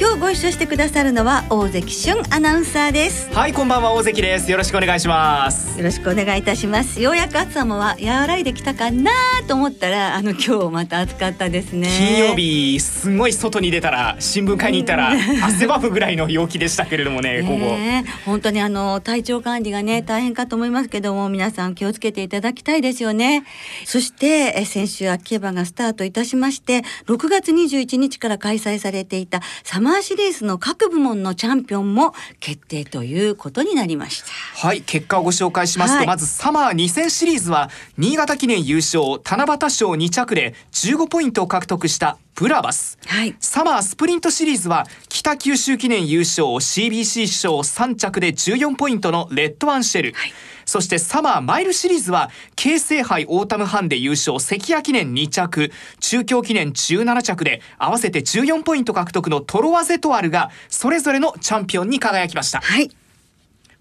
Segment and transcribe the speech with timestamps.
[0.00, 3.28] 今日ご一緒してくださるのは大関俊アナウンサーです。
[3.34, 4.48] はいこんばんは大関です。
[4.48, 5.76] よろしくお願いします。
[5.76, 7.02] よろしくお願いいたします。
[7.02, 9.10] ようやく暑さもは和らいできたかな
[9.48, 11.88] と思ったらあの今日また暑かったですね。
[11.88, 15.10] 金曜日すごい外に出たら新聞会に行ったら
[15.42, 17.76] 汗ばむぐらいの陽気でしたけれどもね午後。
[18.24, 23.42] 本当にあの体調管理がね大変かと思いますけども皆さん気をつけていただきたいですよね。
[23.84, 34.28] そしてえ先週秋競馬がスタートいたしまして6月21日から開催されていたサママーシリーズの各部門のチャンピオンも決定ということになりました。
[34.66, 50.32] はい結果をご紹介しますと、はい、まずサマー2000シリーズは新潟記念優勝七夕賞2着で15ポイントを獲得したブラバス、はい、サマースプリントシリーズは北九州記念優勝 CBC 賞3着で14ポイントのレッドアンシェル、はい。
[50.64, 55.72] そしてサマーマイルシリーズは京成杯オータムハンデ優勝関屋記念2着。
[55.98, 62.60] 中京記念17着で合わせて14ポイント獲得のトロワゼトワルがそれぞれのチャンピオンに輝きました。
[62.60, 62.88] はい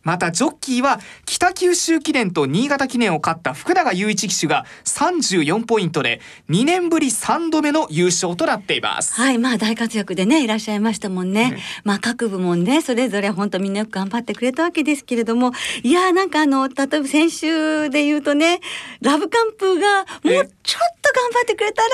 [0.07, 9.15] またジョッキーは北九州記念と新潟記念を勝った福永雄一騎手が34ポイントで2年ぶり3度目の優勝となっています。
[9.15, 15.51] はいまあ大活躍でねいらっしゃいましたもんね、まあ各部門ねそれぞれ本当みんなよく頑張ってくれたわけですけれども。
[15.83, 18.61] いやなんかあの例えば先週で言うとね
[19.01, 21.89] ラブカンプがもうちょっと頑張ってくれたら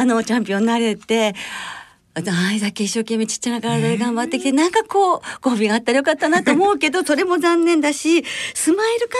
[0.00, 1.34] あのチャンピオンになれて
[2.14, 8.22] あれだけ一生懸命ちっちゃな体で頑張ってきて、えー、なんかこうご褒美があったらよかったなと思うけど それも残念だし
[8.54, 9.14] スマイルカ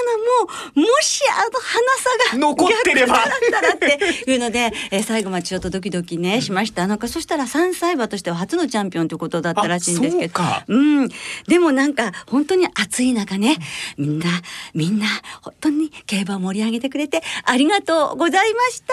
[0.74, 3.14] ナももしあの鼻さが残ってれば。
[3.14, 6.86] だったらっていうので、えー、最後までちょっとドキドキねしました。
[6.86, 11.08] なんかそしたら3歳馬としては初のチャンピオンということだったらしいんですけどうん。
[11.48, 13.56] でもなんか本当に暑い中ね
[13.96, 14.26] みんな
[14.74, 15.06] みんな
[15.40, 18.92] 本当に競馬を盛り上げてくれてありがとうございました。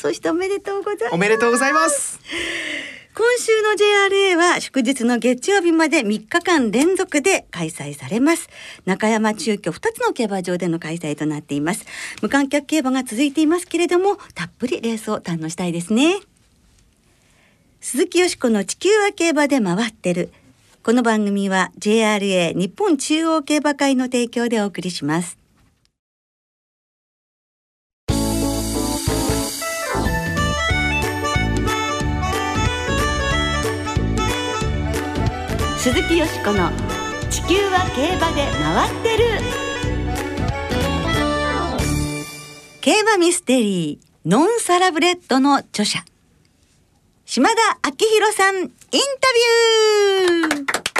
[0.00, 1.14] そしておめでとうございます。
[1.14, 2.18] おめでとうございます
[3.12, 8.48] 今週の JRA は祝日の月曜日まで3日間連続で開催されます。
[8.86, 11.86] 中山中京2つの競馬場での開催となっています。
[12.22, 16.20] 無観客競馬が続いていますけれども、たっぷりレースを堪能したいですね。
[17.80, 20.30] 鈴木よしこの地球は競馬で回ってる。
[20.84, 25.39] この番組は JRA 日本中央競馬会の提供でお送りします。
[35.82, 36.70] 鈴木淑子の
[37.32, 39.24] 「地球は競馬で回ってる」
[42.82, 46.04] 競馬ミステリー「ノンサラブレッド」の著者
[47.24, 48.68] 島田明宏さんインタ
[50.52, 50.99] ビュー。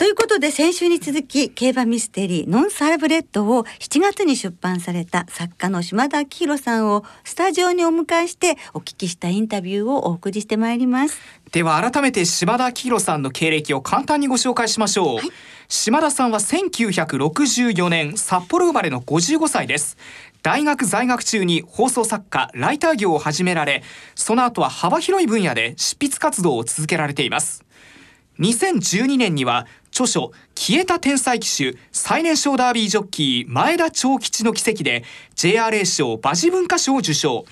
[0.00, 11.18] ということで先週に続き競馬ミステリーノンサラブレッドを7月に出版された作家の島田明宏さんをスタジオにお迎えしてお聞きしたインタビューをお送りしてまいります。
[11.52, 15.28] では改めて島田明宏さんの経歴を簡単にご紹介しましょう、はい、
[15.68, 19.98] 島田さんは1964年札幌生まれの55歳です。
[20.42, 23.82] 大学在学中に放送作家ライター業を始められ
[24.14, 27.66] その後は幅広い分野で執筆活動を続けられています。
[28.40, 35.04] 2012年には著書消えた天才騎手最年少ダービージョッキー前田長吉の奇跡で
[35.36, 37.44] JRA 賞馬事文化賞を受賞。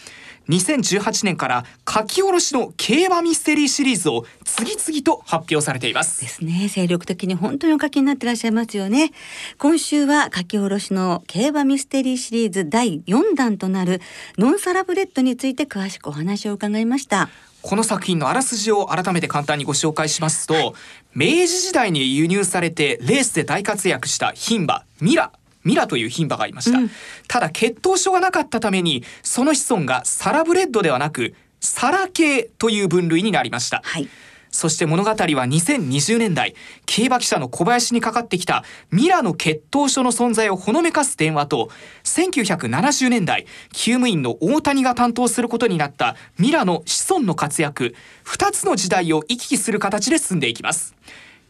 [0.49, 6.21] 2018年から書き下ろしの競馬ミステリーシリーズを次々と発表されています。
[6.21, 6.69] ですね。
[6.69, 9.13] 精力的に本当にお書きになってらっしゃいますよね。
[9.59, 14.01] 今週は書き下ろしの競馬ミステリーシリーズ第4弾となる
[14.39, 17.29] ノンサラブレッドについて詳しくお話を伺いました。
[17.61, 20.75] この作品のあらすじを改めて簡単にご紹介しますと、
[21.15, 25.33] 明治時代に輸入されてレースで大活躍した牝馬ミラ
[25.69, 26.91] ミラという牝馬がいました、うん、
[27.29, 34.09] ただ血統書がなかったためにその子孫がサラブレッドではなくサラ系という分類になりました、はい。
[34.51, 36.55] そして物語は2020年代、
[36.87, 41.69] 競馬記者の小林にかかってきたミラの血統書の存在をほのめかす電話と、
[42.05, 47.95] 1970年代、厩務員の大谷が担当することになったミラの子孫の活躍、
[48.25, 50.95] 2つの時代を行き来する形で進んでいきます。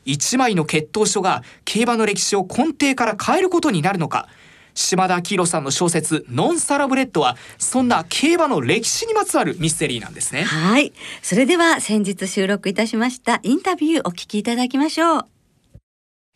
[0.08, 4.28] 1枚の血統書が競馬の歴史を根底から変えることになるのか、
[4.74, 10.44] 島田明宏さんの小説ノンサラブレッドはそんな競馬の歴史にまつわるミステリーなんですね。
[10.44, 10.92] はい。
[11.20, 15.37] それでは先日収録いたしましたインタビューお聞きいただきましょう。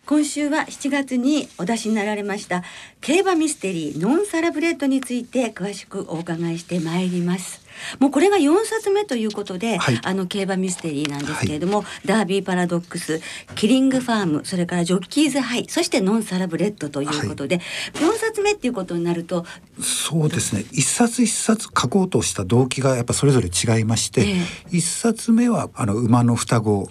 [0.04, 2.64] 今週は7月にお出しになられました
[3.00, 7.62] 競馬ミステリーノンサラブレッドについて詳しくお伺いしてまいります。
[8.00, 13.20] もうこれが4冊目ということで、はい、あの競馬ミステリーなんですけれども、はい、ダービーパラドックス
[13.54, 17.64] キリングファームそれからジョッキーズハイそしてノンサラブレッドということで、はい、
[18.04, 19.46] 4冊目っていうことになると
[19.80, 20.64] そうですね。
[20.72, 26.88] 一冊一冊書こうとした動機がやっぱそれぞれ違いまして、えー、1冊目はあの馬の双子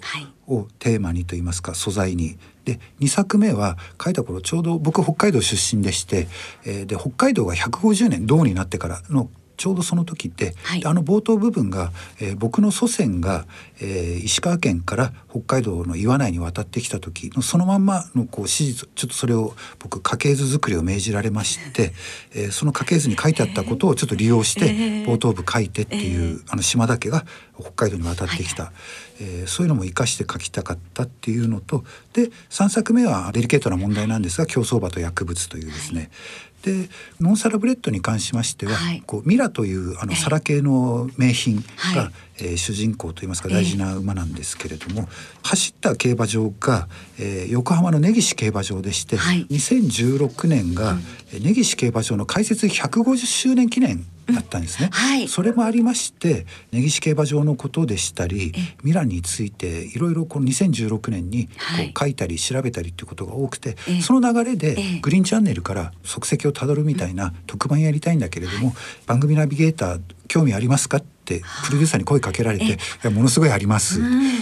[0.48, 6.28] をテーマにといいますか素材にで2作目は書いた頃ちょうど僕北海道出身でして、
[6.64, 9.28] えー、で北海道が150年銅になってからの
[9.62, 13.46] ちょうどその時って、はい、あの冒頭部分が、えー、僕の祖先が、
[13.80, 21.92] えー、石川県から北海道の岩内に渡ってきた時のそのまんまのこう史実ちょっとそれを僕家系図作りを命じられまして、
[22.34, 27.24] えー、その家系図に書いてあったことをちょっと利用して冒頭部書いてっていう、あの島田家が
[27.62, 28.72] 北海道に渡ってきた、はい、
[29.20, 36.10] えー、そういうのも生かして書きたかったっていうのとで3作目はデリケートな問題なんですが競走馬と薬物というですね、
[36.62, 36.88] で
[37.20, 41.64] ノンサラブレッドに関しましては、はい、こうミラというあのサラ系の名品
[41.94, 45.08] が、はい、えー、主人公といいますか大事な馬なんですけれども、えー、
[45.42, 46.88] 走った競馬場が、
[47.18, 58.52] えー、横浜の根岸競馬場でして、はい、2016年が、うん、根岸競馬場の開設150周年記念だったんですね、はい、それもありまして根岸競馬場のことでしたり
[58.82, 61.52] ミランについていろいろこの2016年にこ
[61.94, 68.76] う書いたり調べたりっていうことが多くて、はい、その流れでグリーンチャンネルから足跡をたどるみたいな特番やりたいんだけれども、はい、
[69.06, 70.98] 番組ナビゲーター興味ありますか？
[70.98, 74.00] ってプロデューサーに声かけられて「いやものすごいあります」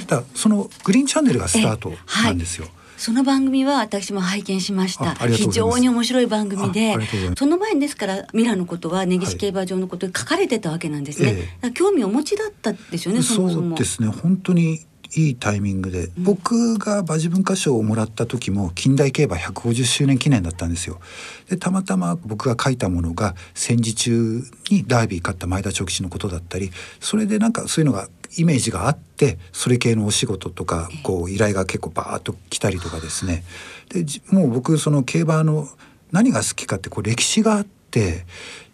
[0.08, 1.92] だからそのグリーンチャンネルがスタート
[2.24, 2.66] なんですよ。
[2.96, 5.14] その番組は私も拝見しました。
[5.14, 6.96] 非常に面白い番組で
[7.34, 13.68] その前にですからミラのことは根岸競馬場のことで書かれてたわけなんですね、はい、興味をお持ちだったですよねそもそも。
[13.70, 14.08] そうですね。
[14.08, 14.80] 本当に
[15.14, 21.00] いいタイミングで、うん、僕が馬事文化賞をもらった時も近代競馬150周年記念だったんですよ。
[21.48, 26.70] でたまたま僕が書いたものが戦時中にダービー勝った前田直樹のことだったり
[27.00, 33.44] それでなんかそういうのがイメージがあってそれ系のお仕事とかこう依頼が結構バーッと来たりとかですね
[33.88, 35.68] でもう僕その競馬の
[36.12, 38.24] 何が好きかってこう歴史があって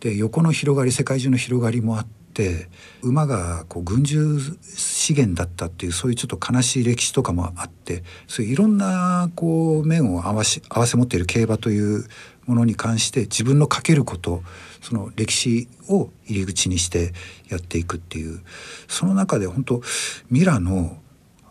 [0.01, 2.16] で横の広がり世界中の広がりもあって。
[2.37, 2.69] って
[3.01, 12.07] 馬がこう軍需資源だったっていうそういうちょっと悲しい歴史とかもあってそういういろんなこう面を合わし合わせ持っている競馬という
[12.45, 14.43] ものに関して自分のかけること
[14.83, 17.15] その歴史を入り口にして
[17.49, 18.41] やっていくっていう。
[18.87, 19.83] その中で本当
[20.31, 20.99] ミラの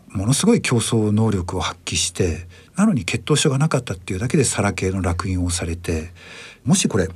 [0.08, 2.46] ものすごい競争能力を発揮して
[2.76, 6.12] なのに血統書がなかったっていうだけでサラ系の烙印をされて
[6.66, 7.08] もしこれ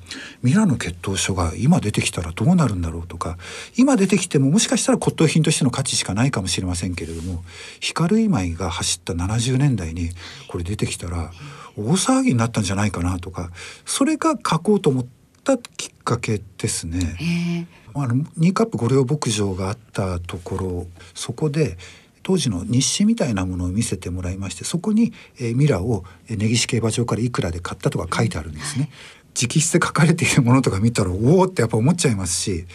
[0.43, 3.37] ミラの血統書が今出てきたらどうなるんだろうとか
[3.77, 7.43] 今出てきてももしかしたら骨董品としての価値しかないかもしれませんけれども
[7.81, 10.11] 光今井が走った70年代に
[10.49, 11.33] これ出てきたら
[11.77, 13.51] 大騒ぎになったんじゃないかなとか
[13.85, 15.07] それが書こうと思っ
[15.45, 17.67] たきっかけですね。
[17.93, 21.77] あのニーカップ御陵牧場があったところそこで
[22.23, 28.91] 当時の日誌みたいなものを見せてもらいましてそこに、えー、ミラを根岸競馬場からいくらで買ったとか書いてあるんですね。
[29.35, 32.67] 直筆で書かれているものとか見たらおおってやっぱ思っちゃいますし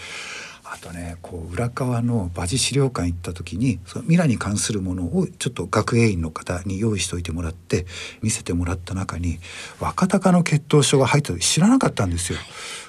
[0.63, 7.86] あとねこう裏側の馬事資料館行った時にそのミラに関するものをちょっと学芸員の方に用意しておいてもらって
[8.22, 9.39] 見せてもらった中に
[9.79, 12.39] 若鷹の血統書が入った時知らなかったんですよ。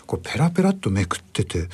[0.07, 1.69] こうペラペラっとめくってて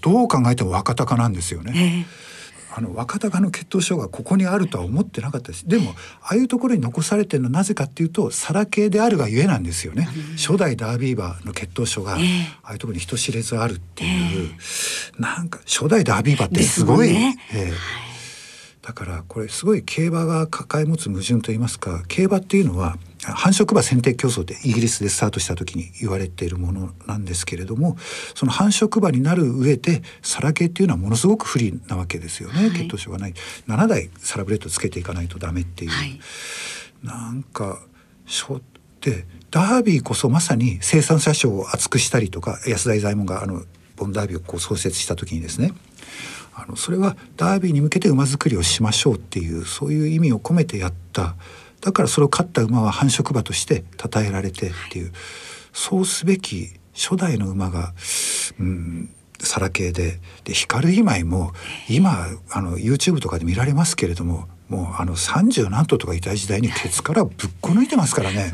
[0.00, 2.06] どう考えても若鷹なんですよね。
[2.06, 2.29] えー
[2.72, 5.68] あの若鷹の血統書がここにあるとは思ってなかったです。
[5.68, 5.90] でも
[6.22, 12.16] ああいうところに残されてるのはなぜかっていうとサラ系であるがゆえなんですよね、うん、初代ダービー馬の血統書が、あ
[12.62, 17.38] あいうところに人知れずあるっていう、えー、なんか初代ダービー馬ってすごい、ね。
[17.52, 17.74] えー、
[18.82, 27.98] だからこれすごい競馬が抱え持つ矛盾といいますか競馬っていうのは繁殖馬選定競争ってイギリスでスタートした時に言われているものなんですけれども
[28.34, 33.34] その繁殖馬になる上でサラ系っていうのはものすごく不利なわけですよね、はい、血統症がない。
[33.68, 36.18] 7代サラブレッドつけていかないとダメっていう、はい、
[37.02, 37.80] なんか
[39.00, 43.62] でダービーこそまさに生産者賞を厚くしたりとか安田左衛門があの
[43.96, 45.72] ボンダービーをこう創設した時にですね
[46.62, 51.36] あのそれはダービーに向けて馬作りをしましょうっていうそういう意味を込めてやった
[51.80, 55.14] だからそれを勝った馬は繁殖馬として称えられてっていう、はい、
[55.72, 57.94] そうすべき初代の馬が、
[58.58, 61.52] うん、サラ系でで光今井も
[61.88, 68.52] 今あの YouTube とかで見られますけれどももうあの30何頭とかいた時代にケツからぶっこ抜いてますからね。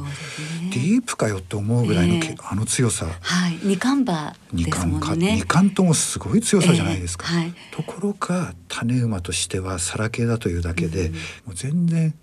[0.71, 3.07] ディープかよって思うぐらいの、えー、あの強さ。
[3.21, 5.37] はい、二冠馬ですね。
[5.37, 7.27] 二冠ともすごい強さじゃないですか。
[7.31, 11.19] えーはい、ところが種馬としてはサラ系だというだけで、うん、も
[11.51, 12.15] う全然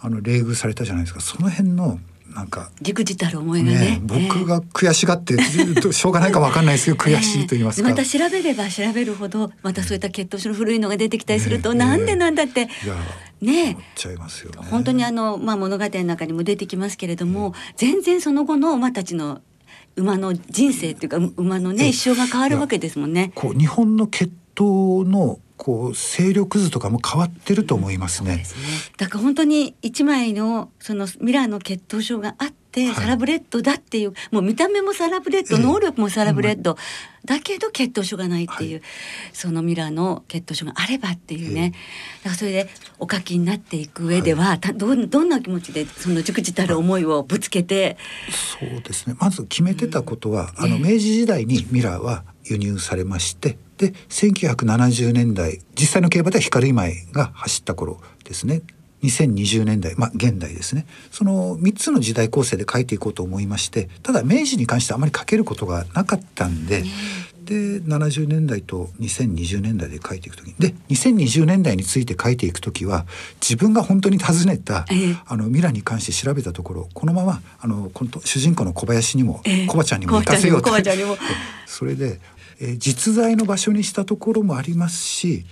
[0.00, 1.20] あの冷遇されたじゃないですか。
[1.20, 1.98] その辺の
[2.34, 3.78] なんかじくじたる思いがね。
[3.78, 12.68] ね僕が悔しがってしょうがないかわかんないですけど 悔しいと言いますか、また調べれば調べるほどまたそういった血糖症の古いのが出てきたりすると、なんでなんだって
[13.40, 13.76] ね。
[13.94, 19.40] ちゃいますよ、ね、本当にあの、まあ、物語の中にも出てきますけれども、全然その後の馬たちの
[19.96, 23.32] 馬の人生っていうか馬のね一生が変わるわけですもんね。
[23.34, 28.32] こう日本の血統のこう勢力図とかも変わってると思いますね。
[28.32, 28.60] うん、すね。
[28.96, 36.76] だから本当に一枚のそのミラの血統書があって、はい、サラブレッドだっていうもう見た目もサラブレッド、えー、能力もサラブレッド、
[37.24, 38.82] だけど血統書がないっていう、はい、
[39.32, 41.72] そのミラーの血統症があればっていうね、
[42.22, 47.96] えー、だからそれでお書きになっていく上では、はい、どどんな気持ちでそのじくじたる思いをぶつけて、
[48.58, 49.16] そうですね。
[49.18, 58.62] まず決めてたことは、うん、あの明治時代にミラーは輸入されましてで1970年代実際の競馬では光今井が走った頃ですね
[59.02, 60.86] 2020年代まあ現代ですね。
[61.10, 66.82] その3つの時代構成で書いていこうと思いましてただ明治に関してあまり書けることがなかったんで。
[67.50, 73.06] で70年代と2020年代で書いていく時で2020年代について書いていく時は
[73.40, 80.70] 自分が本当に訪ねた、えあのミラに関して調べたところこのままあのこの主人公の小林にも、えコバちゃんにも行かせようと。
[81.66, 82.20] それで
[82.60, 85.46] えー、実在の場所にしたところもありますし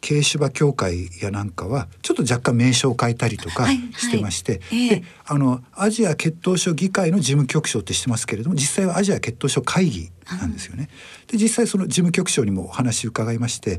[0.00, 10.88] 軽種馬協会やなんかはちょっと若干名称を変えたりとかしてまして、はいはい、であのアジア血統症議会の事務局長ってしてますけれども実際はアジア血統症会議なんですよね。
[11.26, 13.78] で実際その事務局長にもお話伺いまして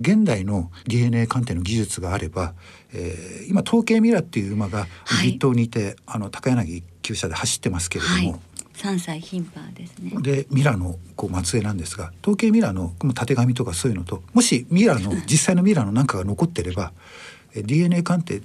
[0.00, 2.54] 現代の DNA 鑑定の技術があれば、
[2.92, 4.86] えー、今統計ミラっていう馬が
[5.22, 8.42] 立東にいて、はい、あの高柳厩舎で走ってますけれども。
[8.80, 10.12] 3歳牝馬ですね。
[10.22, 16.92] でミラのこう末裔なんですが統計ミラのたてがみとかそういうのともしミラの実際のミラのなんかが残ってれば
[17.54, 18.40] DNA 鑑定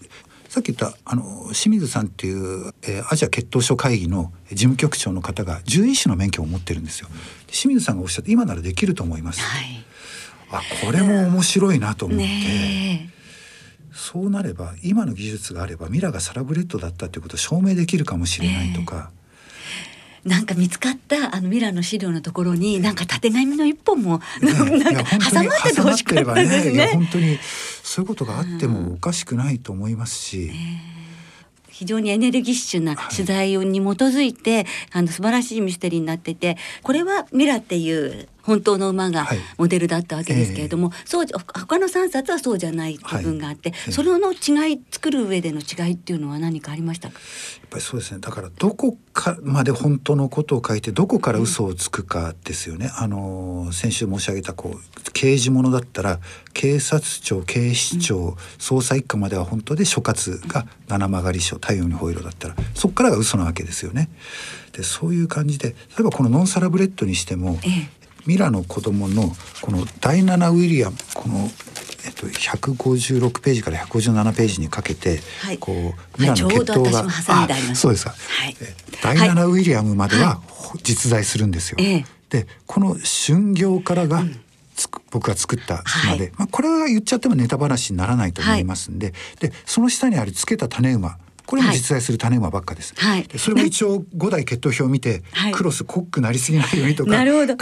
[0.49, 1.23] さっき言ったあの
[1.53, 7.07] 清水さんっていう、えー、アジア血統症会議の事務局長の方が獣医師の免許を持ってるんですよ。
[7.47, 9.41] 清水さんがおっしゃって今ならできると思います。
[9.41, 9.85] はい、
[10.51, 13.15] あこれも面白いなと思って。
[13.93, 19.11] そうなれば今の技術があればミラがサラブレッドだったということを証明できるかもしれないとか、
[20.25, 26.89] なんか見つかったあのミラーの資料のところになんか縦紙の一本も、 なんか挟まっててほしかったですね。
[26.93, 27.37] 本当に
[27.83, 30.51] そういうことがあってもおかしくないと思いますし。
[31.69, 41.03] 非常にエネルギッシュな取材に基づいて、はい、あの素晴らしいミステリーになっててこれはミラっていう本当の馬がモデルだったわけですけれども、はいえ。
[41.05, 47.15] ー、そう他の3冊はそうじゃない部分があって、はい、それの違い作る上での違いっていうのは何かありましたか？
[47.15, 47.19] や
[47.65, 48.19] っぱりそうですね。
[48.19, 56.19] だからどこかまで本当のことを書いてどこから嘘をつくかですよね、うん、あの先週申し上げたこう刑事物だったら
[56.53, 64.09] 警察庁警視庁、うん、捜査一課までは本当で所轄が七曲り署太陽にほいろだったらそこからが嘘なわけですよね。
[64.73, 71.49] でそういう感じで例えばこのノンサラブレッドにしても、ええミラの子供のこの第7ウィリアムこの
[72.05, 78.05] えっと、156ページから157ページにかけて、はい、こうミラの血統が、はい、そうです。
[78.05, 78.15] か、は
[78.47, 78.55] い、
[79.01, 80.39] 第7ウィリアムまでは
[80.83, 81.77] 実在するんですよ。
[81.79, 84.39] はい、でこの春行からが、うん。
[85.09, 92.93] 僕が作った馬で、まあ、これは言っちゃってもネタ話にならないと思いますんで,、でその下にあるつけた種馬これも実在する種馬ばっかです。
[92.97, 97.11] はい、それも一応五代血統表を見て、はい、クロスコックなりすぎないようにとか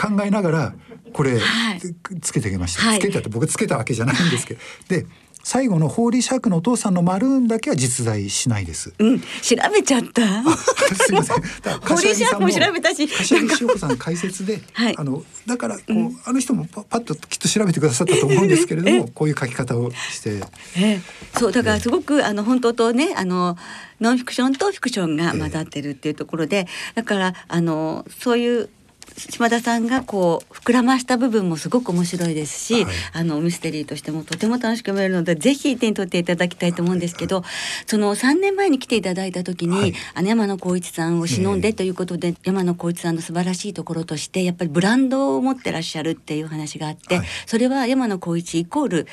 [0.09, 0.75] 考えながら
[1.13, 1.39] これ、
[2.21, 2.97] つけてきました。
[2.97, 4.59] つけたって僕つけたわけじゃないんですけど、
[4.89, 5.05] で
[5.43, 8.93] 最後のホーリーシャークのお父さんのマルーンだけは実在しないです。
[8.97, 9.25] うん、調
[9.73, 10.21] べちゃった？
[10.95, 11.35] すみません。
[11.83, 20.41] ホーリーシャークも調べたし、柏木子さん解説で、はい、あのだからこう、うん、あの人もパッときっと調べてくださったと思うんですけれども、 こういう書き方をして。
[20.77, 21.01] え
[21.37, 23.57] そうだからすごくあの本当とねあの
[23.99, 28.69] ノンフィクションとフィクションが混ざってるっていうところで、だからあのそういう
[29.17, 37.45] 島田さんがこう膨らました部分もすごく面白いですし、はい、あのミステリーとしてもとても楽しく読めるのでぜひ手に取っていただきたいと思うんですけど、はい、
[37.85, 49.07] その3年前に来ていただいた時に、はい、あの山野光一さんを忍んでということで、山野光一さんの素晴らしいところとしてやっぱりブランドを持ってらっしゃるっていう話があって、それは山野光一イコール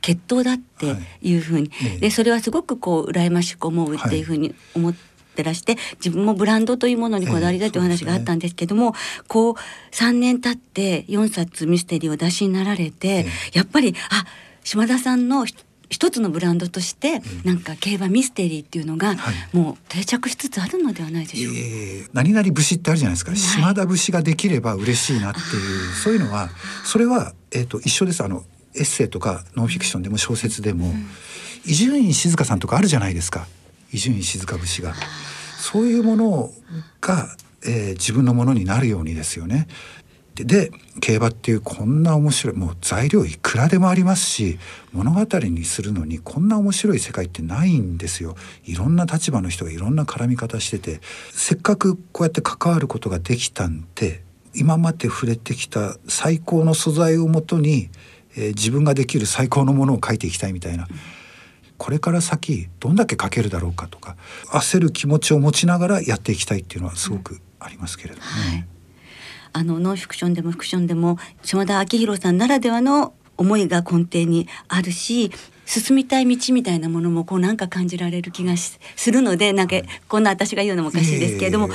[0.00, 5.09] 血統だっていうふうに、でそれはすごくこう羨ましく思うっていうふうに思って。
[5.30, 9.54] ってらして自分もブランドというものにこだわりだという話があったんですけども、えこう
[9.92, 14.24] 3年経って4冊ミステリーを出しになられて、えー、やっぱりあ
[14.64, 15.46] 島田さんの
[15.88, 19.16] 一つのブランドとして、なんか競馬ミステリーっていうのが、
[19.52, 21.58] もう定着しつつあるのではないでしょうか。
[21.58, 26.48] えー、何々節ってあるじゃないですか、はい、島田節ができれば嬉しいなっていうそういうのは
[26.84, 28.22] それは、えーと、一緒です。
[28.22, 28.44] あの
[28.76, 30.94] エッセイとかノンフィクションでも小説でも
[31.66, 33.48] 伊集院静香さんとかあるじゃないですか
[33.92, 34.94] 伊集院静節が
[35.58, 36.50] そういうもの
[37.00, 37.28] が、
[37.64, 39.68] えー、自分のものになるようにですよね。
[40.36, 40.70] で
[41.00, 44.58] 競馬っていうこんな面白いもう材料いくらでもありますし
[44.92, 51.00] 物語にするのにこんな面白い世界ってないんですよいろんな立場の人がいろんな絡み方してて
[51.32, 54.22] せっかくこうやって関わることができたんで
[54.54, 57.90] 今まで触れてきた最高の素材をもとに、
[58.36, 60.88] えー、自分ができる最高のものを書いていきたいみたいな。
[61.80, 64.14] これから先どんだけ書けるだろうかとか
[64.52, 68.32] 焦る気持ちを持ちながらやっていきたいっていうのはすごくありますけれどもね。
[68.32, 68.66] はい
[69.52, 75.32] あのノンフィクションでもフィクションでも島田昭弘さんならではの思いが根底にあるし
[75.70, 78.80] 進みたい道みたいなものもこうなんか感じられる気がす
[79.12, 79.76] るのでなんか
[80.08, 81.68] こんな私が言うのもおかしいですけれども、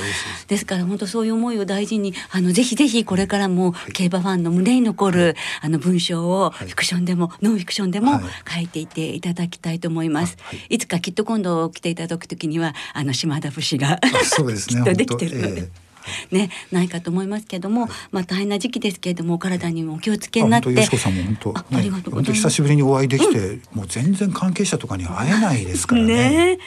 [0.48, 10.36] ですから本当そういう思いを大事にあのぜひぜひこれからも競馬ファンの胸に残るあの文章をフィクションでもノンフィクションでも書いていていただきたいと思います。
[10.68, 10.76] い。
[10.76, 13.98] つかきっと今度来ていただく時にはあの島田節が
[14.68, 15.85] きっとできてるので。
[16.30, 20.72] ねないかと思いますけども、まあ大変な時期ですけれども体にもお気をつけになって。
[20.72, 22.48] よしこさんも本当、ね、ありがとうございます。
[22.48, 26.56] 久しぶりにお会いできて、うん、もう全然関係者とかに会えないですからね。
[26.56, 26.58] ね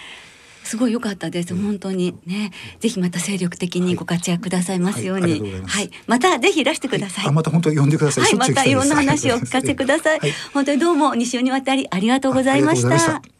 [0.63, 1.55] すごい良かったです。
[1.55, 5.41] 本当にね、ぜひまた精力的にご活躍くださいますように。
[5.41, 7.25] はい、はい、またぜひいらしてください。
[7.25, 8.25] はい、また本当呼んでください。
[8.25, 10.19] はい、またいろんな話を聞かせてください。
[10.53, 13.38] 本当にどうも2週にわたりありがとうございました。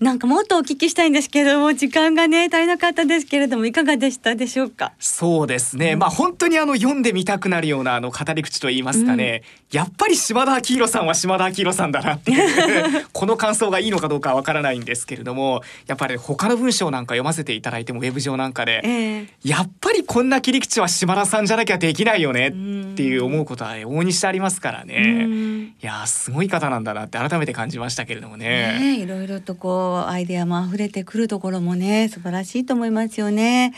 [0.00, 4.92] なんかもっとお聞きしたいんですけれども時間がね足りなかったですけれどもいかがでしたでしょうか？
[5.00, 13.06] そうですね、うん、まあ本当にあの読んでみたくなるようなあの語り口と言いますかね、うん、やっぱり島田明宏さんは島田明宏さんだなっていう。
[13.12, 22.50] この感想がいいのかどうかわからないんですけれどもやっぱり他の文章なんか読ませていただいてもウェブ上なんかで、えー、やっぱりこんな切り口は島田さんじゃなきゃできないよねっ
[22.94, 28.78] ていう思うことは往々にしてありますからね、うん、いやすごい方なんだなって改めて感じましたけれどもね。
[28.78, 33.72] ねいろいろとこうアイデアも溢れてくるところもね素晴らしいと思いますよね。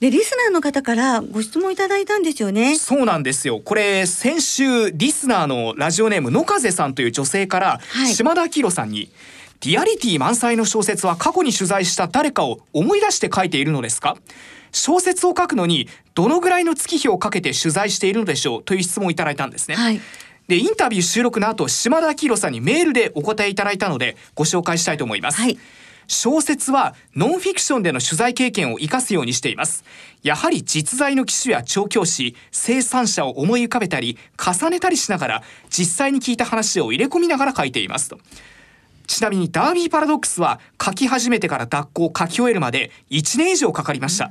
[0.00, 2.76] でリスナーの方からご質問いただいたんですよね。
[2.76, 3.60] そうなんですよ。
[3.60, 9.10] これ先週リスナーのラジオネーム野風さんという女性から、はい、島田明宏さんに。
[9.62, 14.16] リアリティ満載の小説は過去に取材した誰かを思い出して書いているのですか？
[14.72, 18.62] 小説を書くのにどのぐらいの月日をかけて取材しているのでしょう？
[18.62, 19.74] という質問をいただいたんですね。
[19.74, 20.00] はい
[20.50, 25.56] でインタビュー収録の後島田明宏さんにメールでお答えいただいたのでご紹介したいと思います、はい、
[26.08, 29.84] 小説はノンフィクションでの取材経験を生かすようにしています。
[30.24, 38.18] やはり実在の機種や調教師生産者を思い浮かべたり重ねたりしながら実際に聞いた話を入れ込みながら書いていますと
[39.10, 44.30] ちなみにダービーパラドックスは書き始めてから脱行書き終えるまで1年以上かかりました。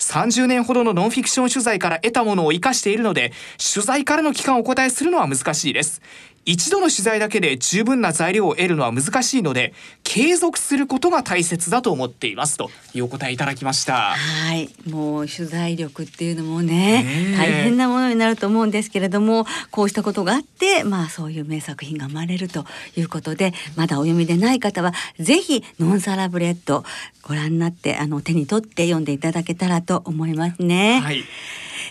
[0.00, 3.32] 30年ほどのノンフィクション取材から得たものを生かしているので、
[3.72, 6.02] 取材からの期間をお答えするのは難しいです。
[6.48, 14.14] 一度の取材だけで十分な材料を得るのは難しいので継続することが大切だと思っていますというお答えいただきました。
[14.14, 14.70] はい。
[14.88, 22.64] もう取材力っていうのもね大変なものになると思うんですけれどもこうしたことがあってまあそういう名作品が生まれると
[22.96, 26.82] いうことでまだお読みでない方はぜひノンサラブレッド
[27.20, 31.00] ご覧になってあの手に取って読んでいただけたらと思いますね。
[31.00, 31.24] はい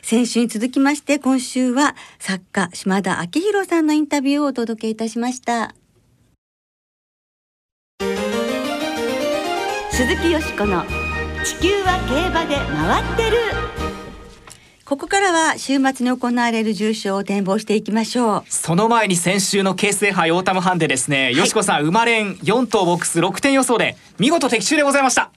[0.10, 5.76] 先週に続きまして今週は作家島田明宏さんのインタビューをお届けいたしました。
[9.91, 10.86] 鈴木よしこの
[11.43, 13.38] 地球は競馬で回ってる。
[14.86, 18.43] ここからは週末に行われる重賞を展望していきましょう。
[18.48, 25.32] その前に先週の京成杯オータムハンデですね、はい、よしこさん生まれん4頭ボックス6点予想で見事的中でございました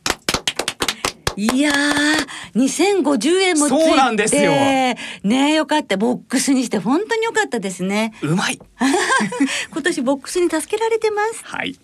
[1.37, 3.85] いやー、2050円もついて。
[3.85, 4.51] そうなんですよ。
[4.53, 5.97] ねよかった。
[5.97, 8.13] ボックスにして本当によかったですね。
[8.23, 8.59] うまい。
[9.71, 11.41] 今年ボックスに助けられてます。
[11.45, 11.77] はい。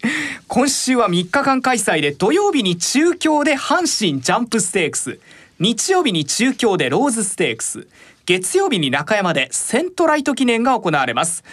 [0.48, 5.18] 今週は3日間開催で土曜日に中京で阪神ジャンプステークス。
[5.58, 7.86] 日曜日に中京でローズステークス。
[8.26, 11.44] 月曜日に中山でセントライト記念が行われます。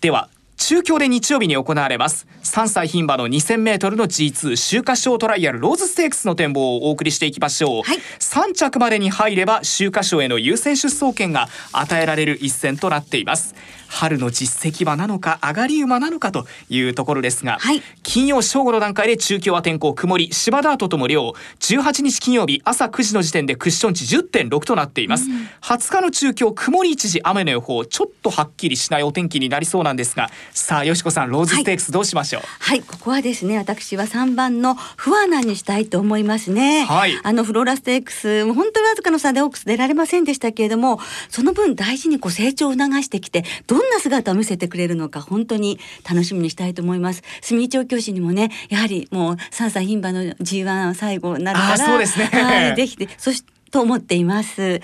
[0.00, 0.28] では
[0.60, 2.26] 中京で日曜日に行われます。
[2.44, 13.54] 3歳牝馬の 2000m の G2 秋華賞トライアルローズステークスの展望をお送りしていきましょう、はい、3着までに入れば秋華賞への優先出走権が与えられる一戦となっています
[13.90, 54.56] 春の実績馬なのか上がり馬なのかというところですが、はい、金曜正午の段階で中京は天候曇り芝ダートとも量18日金曜日朝9時の時点でクッション値10.6となっています、うん、20日の中京曇り一時雨の予報ちょっとはっきりしないお天気になりそうなんですがさあよしこさんローズステークスどうしましょう、はい、はい、ここはですね私は3番のフワナにしたいと思いますね、はい、あのフローラステークス本当にわずかの差でオークス出られませんでしたけれどもその分大事にこう成長を促してきてどどんな姿を見せてくれるのか本当に楽しみにしたいと思います住井調教師にもねやはりもう三歳牝馬の G1 最後になるからそうですねはいぜひそしてと思っています。
[54.58, 54.82] で、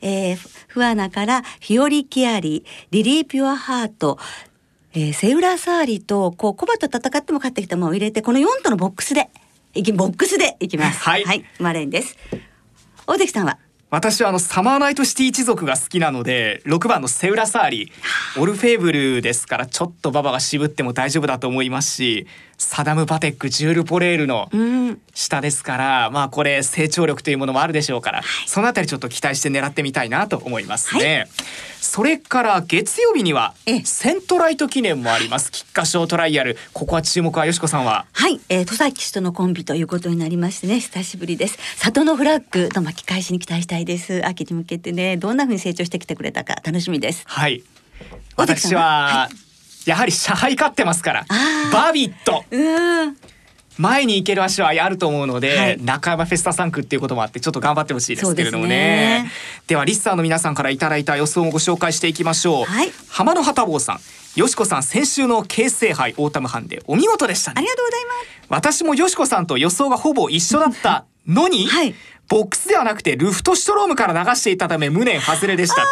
[0.00, 0.36] えー、
[0.68, 4.18] フアナからフィオリキアリ、リリーピュアハート、
[4.94, 9.30] えー、セウラサーリとこうコバと戦っても勝ってきた馬を入れてこの4とのボックスで
[9.74, 11.00] いきボックスでいきます。
[11.00, 12.16] はい、はい、マレンです。
[13.06, 13.58] 大関さんは？
[13.94, 17.92] 私はあのサマーナイトシティ一族が好きなので6番のセウラサーリ
[18.36, 22.26] オルフェーブルですからちょっと馬場が渋っても大丈夫だと思いますし
[22.58, 24.50] サダム・パテックジュール・ポレールの
[25.14, 31.18] 下ですから、うん、まあこれ成長力というものもあるでしょうから、はい、そのあたりちょっと期待して狙ってみたいなと思いますね。
[31.18, 31.28] はい。
[31.80, 35.52] それから月曜日にはセントライト記念もあります。
[35.52, 36.56] 菊花賞トライアル。
[36.72, 38.06] ここは注目はよしこさんは？
[38.12, 41.58] はい、えー、戸崎氏とのコンビということになりましてね久しぶりです。
[41.76, 44.26] 里のフラッグの巻き返しに期待したいです。
[44.26, 47.24] 秋に向けてねどんな風に成長してきてくれたか楽しみです。
[47.26, 47.62] はい。
[48.36, 49.36] 私は、はい、
[49.86, 51.26] やはり車配勝ってますから
[51.72, 52.44] バビット。
[52.50, 53.16] うん。
[53.76, 59.28] 前に行ける足はあると思うので、はい、中山フェスタ3区っていうこともあってちょっと頑張ってほしいですけれどもね。
[59.66, 64.00] ではリスターの皆さんからいただいた予想をご紹介していきましょう、はい、浜野旗坊さん
[64.38, 67.54] よしこさん先週の京成杯オータムハンデお見事でしたね。
[67.58, 68.46] ありがとうございます。
[68.48, 71.94] 私もよしこさんと予想がほぼ一緒だったのに、はい、
[72.28, 75.82] ボックスではなくてルフトシュトロームから流していたため無念外れでした。
[75.82, 75.84] あ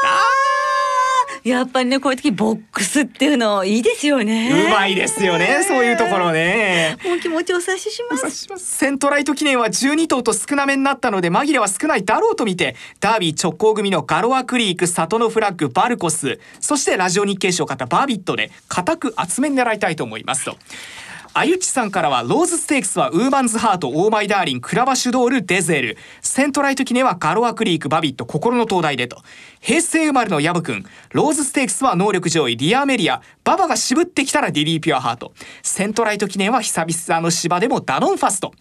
[1.44, 4.66] やっぱりねこういう時ボックスっていうのいいですよね。
[4.68, 6.96] うまいですよねそういうところね。
[7.04, 8.58] もう気持ちお察しします。
[8.58, 20.56] セントライト記念は12頭と少なめになったので紛れは少ないだろうと見てダービー直行組のガロアクリークサトノフラッグヴァルコスそしてラジオ日経賞を勝ったバビットで固く厚めに狙いたいと思いますと
[21.34, 25.96] あゆちさんからはローズステークスはウーマンズハートオーマイダーリンクラヴァシュドールデゼル。
[26.20, 29.16] セントライト記念はガロアクリークバビット心の灯台でと。
[29.58, 33.22] 平成生まれのヤブくんローズステークスは能力上位リアアメリア。
[33.44, 35.32] ババが渋ってきたらリリーピュアハート。
[35.62, 38.52] セントライト記念は久々の芝でもダノンファスト。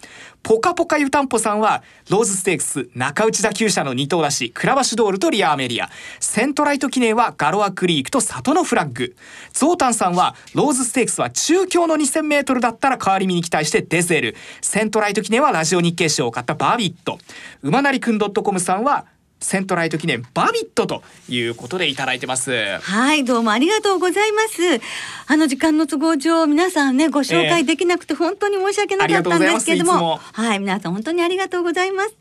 [0.43, 5.89] ポカポカ湯たんぽさんはローズステークス中内田厩舎の二頭出しクラヴァシュドールとリアアメリア。
[6.19, 9.15] セントライト記念はガロアクリークとサトノフラッグ。
[9.53, 14.35] ゾータンさんはローズステークスは中京の2000メートルだったら代わり身に期待してデゼル。
[14.61, 17.19] セントライト記念はラジオ日経賞を買ったバービット。
[17.61, 19.05] 馬なりくん .com さんは
[19.41, 22.51] セントライト記念バビットということでいただいてます。
[22.79, 24.81] はいどうもありがとうございます。
[25.27, 32.15] あの時間の都合上皆さんねご紹介できなくて本当に申し訳なかったんですけれども、えー、はい皆さん本当にありがとうございます。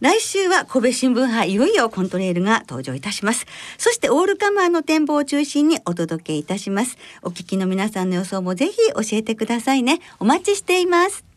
[0.00, 3.46] 来週は神戸新聞杯いよいよコントレールが登場いたします。
[3.78, 6.98] そしてオールカマーの展望を中心にお届けいたします。
[7.22, 10.00] お聞きの皆さんの予想もぜひ教えてくださいね。
[10.18, 11.35] お待ちしています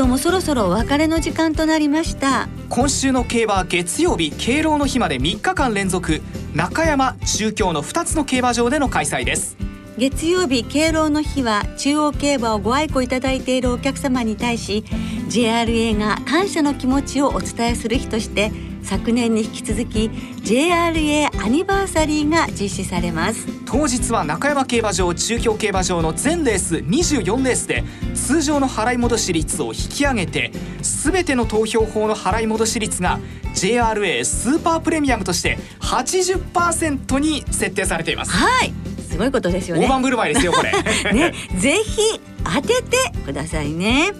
[0.00, 2.48] 今日もそろそろお別れの時間となりました。
[2.70, 6.22] 今週の競馬は月曜日敬老の日まで3日間連続
[6.54, 9.58] 中山中京の2つの競馬場での開催です。
[10.00, 14.82] 月曜日敬老の日は中央競馬をご愛顧いただいているお客様に対し
[15.28, 18.50] JRA が感謝の気持ちをお伝えする日として
[18.82, 20.06] 昨年に引き続き
[20.42, 23.46] JRA アニバーサリーが実施されます。
[23.66, 27.84] 当日は中山競馬場中京競馬場の全レース24レースで
[28.14, 33.20] 通常の払い戻し率を引き上げて全ての投票法の払い戻し率が
[33.54, 38.30] JRA スーパープレミアムとして80%に設定されています。
[38.30, 39.86] はいすごいことですよね。
[39.86, 40.72] 大盤振る舞いですよこれ。
[41.12, 42.96] ねぜひ当てて
[43.26, 44.12] くださいね。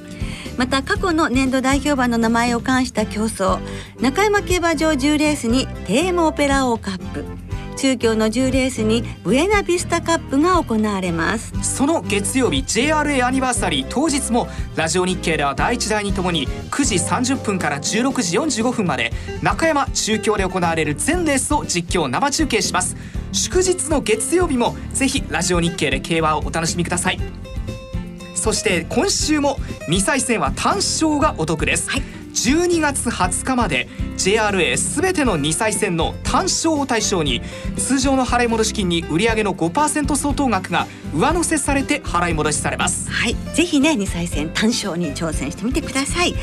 [0.56, 3.60] また過去の年度代表馬の名前を冠した競争
[4.00, 7.24] 中山競馬場10レースにテーマオペラ王カップ
[7.80, 11.54] 中京の10レースにブエナビスタカップが行われます。
[11.62, 19.12] その月曜日 JRA アニバーサリー当日もラジオ日経では第1第2ともに9時30分から16時45分まで
[19.42, 22.98] 中山中京で行われる全レースを実況生中継します。
[23.32, 27.18] 祝日の月曜日もぜひラジオ日経で競馬をお楽しみください。
[28.34, 29.56] そして今週も
[29.88, 32.02] 2歳戦は単勝がお得です、はい、
[32.34, 37.42] 12月20日まで JRA すべての2歳線の単勝を対象に
[37.76, 43.10] 通常の払い戻し金に売上の5%相当額が上乗せされて払い戻しされます。
[43.10, 43.36] はい。
[43.54, 46.34] ぜひね2歳線単勝に挑戦してみてください。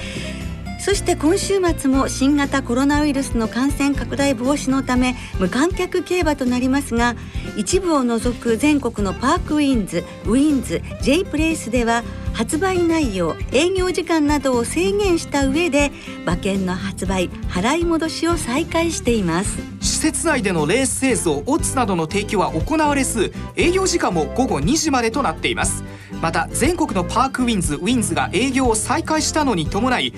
[0.87, 7.17] そして今週末も新型コロナウイルスの感染拡大防止のため無観客競馬となりますが
[7.57, 15.91] 一部を除く全国のパークウィンズウィンズ J プレイスでは発売内容営業時間などを制限した上で
[16.23, 19.59] 馬券の発売払い戻しを再開しています。
[19.81, 25.83] 施設内でのレース映像オッズなどの提供は行われず営業時間も午後2時までとなっています。
[26.21, 30.13] また全国のパークウィンズウィンズが営業を再開したのに伴い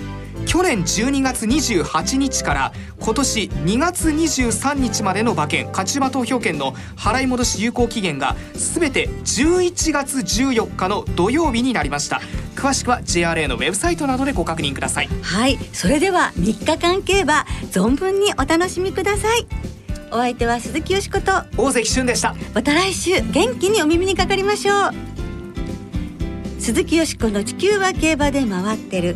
[0.50, 12.20] 去年12月28日から今年2月23日までの馬券勝ち馬投票券の払い戻し有効期限がすべて11月14日の土曜日になりました。
[12.56, 15.10] 詳しくは JRA のウェブサイトなどでご確認ください。
[15.22, 15.60] はい。
[15.72, 19.46] それでは3日間競馬存分にお楽しみください。
[20.10, 22.36] お相手は鈴木よしこと大関俊でした。
[22.56, 24.92] また来週元気にお耳にかかりましょう
[26.58, 29.16] 鈴木よしこの地球は競馬で回ってる